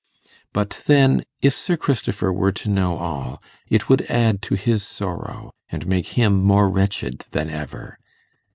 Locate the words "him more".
6.17-6.71